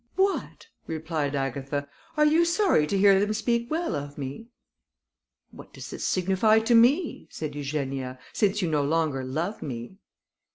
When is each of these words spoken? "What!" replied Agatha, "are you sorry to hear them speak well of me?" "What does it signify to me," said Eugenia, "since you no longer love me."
"What!" 0.15 0.65
replied 0.87 1.35
Agatha, 1.35 1.87
"are 2.17 2.25
you 2.25 2.43
sorry 2.43 2.87
to 2.87 2.97
hear 2.97 3.19
them 3.19 3.33
speak 3.35 3.69
well 3.69 3.93
of 3.95 4.17
me?" 4.17 4.47
"What 5.51 5.73
does 5.75 5.93
it 5.93 6.01
signify 6.01 6.57
to 6.61 6.73
me," 6.73 7.27
said 7.29 7.53
Eugenia, 7.53 8.17
"since 8.33 8.63
you 8.63 8.67
no 8.71 8.83
longer 8.83 9.23
love 9.23 9.61
me." 9.61 9.97